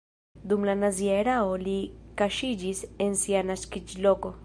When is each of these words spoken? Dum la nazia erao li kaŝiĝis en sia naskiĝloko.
Dum 0.53 0.63
la 0.69 0.73
nazia 0.83 1.19
erao 1.25 1.53
li 1.65 1.77
kaŝiĝis 2.23 2.85
en 3.07 3.23
sia 3.27 3.49
naskiĝloko. 3.53 4.39